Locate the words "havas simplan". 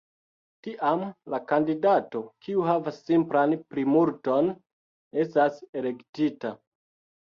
2.71-3.55